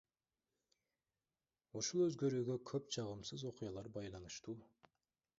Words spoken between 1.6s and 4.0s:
Ушул өзгөрүүгө көп жагымсыз окуялар